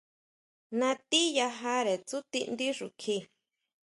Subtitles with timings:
[0.79, 3.17] Natí yajare tsutindí xukjí.